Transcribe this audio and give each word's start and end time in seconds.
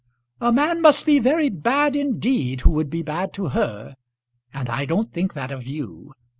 "A 0.39 0.51
man 0.51 0.81
must 0.81 1.05
be 1.05 1.19
very 1.19 1.47
bad 1.49 1.95
indeed 1.95 2.61
who 2.61 2.71
would 2.71 2.89
be 2.89 3.03
bad 3.03 3.33
to 3.33 3.49
her, 3.49 3.95
and 4.51 4.67
I 4.67 4.83
don't 4.85 5.13
think 5.13 5.35
that 5.35 5.51
of 5.51 5.67
you. 5.67 6.15